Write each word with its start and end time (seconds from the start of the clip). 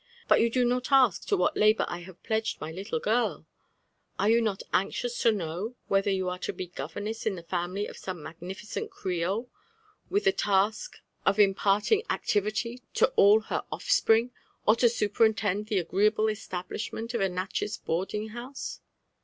But 0.27 0.41
you 0.41 0.49
do 0.49 0.65
not 0.65 0.85
aadk 0.85 1.25
to 1.27 1.37
what 1.37 1.55
labour 1.55 1.85
I 1.87 1.99
have 1.99 2.23
pledged 2.23 2.59
my 2.59 2.71
little 2.71 2.99
girl?— 2.99 3.45
^Are 4.19 4.31
you 4.31 4.41
not 4.41 4.63
anxious 4.73 5.21
to 5.21 5.31
know 5.31 5.75
whether 5.89 6.09
you 6.09 6.27
are 6.27 6.39
to 6.39 6.51
be 6.51 6.65
governess 6.65 7.27
in 7.27 7.35
the 7.35 7.43
family 7.43 7.85
of 7.85 7.97
some 7.97 8.23
magnificent 8.23 8.89
creole, 8.89 9.51
with 10.09 10.23
the 10.23 10.31
task 10.31 10.97
of 11.23 11.37
imparting 11.37 11.99
Ida 12.09 12.13
Un 12.13 12.17
AKH 12.17 12.35
ADVENTURES 12.35 12.63
CyT 12.63 12.73
aetivHy 12.73 12.81
to 12.95 13.07
all 13.09 13.41
her 13.41 13.63
itfipriiig? 13.71 14.31
cr 14.65 14.73
to 14.73 14.85
snperiiitond 14.87 15.65
tbeagreeible 15.65 15.87
establi^h 16.31 16.91
mmi 16.91 17.13
of 17.13 17.21
ft 17.21 17.31
Natobez 17.35 17.79
boardiag^boiMe?" 17.87 18.79